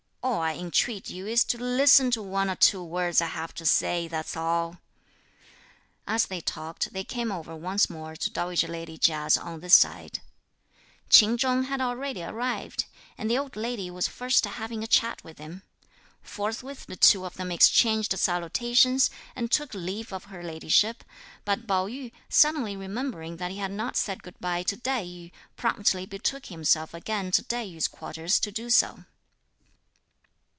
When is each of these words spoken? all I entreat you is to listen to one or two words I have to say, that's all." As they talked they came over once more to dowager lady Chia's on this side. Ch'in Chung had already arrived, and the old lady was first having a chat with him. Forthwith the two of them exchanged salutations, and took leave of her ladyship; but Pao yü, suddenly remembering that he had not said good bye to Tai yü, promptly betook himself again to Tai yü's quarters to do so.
all 0.23 0.39
I 0.39 0.53
entreat 0.53 1.09
you 1.09 1.25
is 1.25 1.43
to 1.45 1.57
listen 1.57 2.11
to 2.11 2.21
one 2.21 2.47
or 2.47 2.55
two 2.55 2.83
words 2.83 3.21
I 3.21 3.25
have 3.25 3.55
to 3.55 3.65
say, 3.65 4.07
that's 4.07 4.37
all." 4.37 4.77
As 6.05 6.27
they 6.27 6.39
talked 6.41 6.93
they 6.93 7.03
came 7.03 7.31
over 7.31 7.55
once 7.55 7.89
more 7.89 8.15
to 8.15 8.29
dowager 8.29 8.67
lady 8.67 8.99
Chia's 8.99 9.35
on 9.35 9.61
this 9.61 9.73
side. 9.73 10.19
Ch'in 11.09 11.39
Chung 11.39 11.63
had 11.63 11.81
already 11.81 12.21
arrived, 12.21 12.85
and 13.17 13.31
the 13.31 13.37
old 13.39 13.55
lady 13.55 13.89
was 13.89 14.07
first 14.07 14.45
having 14.45 14.83
a 14.83 14.87
chat 14.87 15.23
with 15.23 15.39
him. 15.39 15.63
Forthwith 16.21 16.85
the 16.85 16.95
two 16.95 17.25
of 17.25 17.33
them 17.33 17.51
exchanged 17.51 18.15
salutations, 18.19 19.09
and 19.35 19.49
took 19.49 19.73
leave 19.73 20.13
of 20.13 20.25
her 20.25 20.43
ladyship; 20.43 21.03
but 21.45 21.65
Pao 21.65 21.87
yü, 21.87 22.11
suddenly 22.29 22.77
remembering 22.77 23.37
that 23.37 23.49
he 23.49 23.57
had 23.57 23.71
not 23.71 23.95
said 23.97 24.21
good 24.21 24.39
bye 24.39 24.61
to 24.61 24.77
Tai 24.77 25.03
yü, 25.03 25.31
promptly 25.57 26.05
betook 26.05 26.45
himself 26.45 26.93
again 26.93 27.31
to 27.31 27.41
Tai 27.41 27.65
yü's 27.65 27.87
quarters 27.87 28.39
to 28.41 28.51
do 28.51 28.69
so. 28.69 29.05